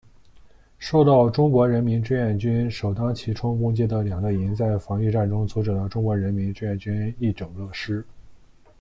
[0.79, 8.03] 受到中国人民志愿军首当其冲攻击的两个营在防御战中阻止了中国人民志愿军一整个师。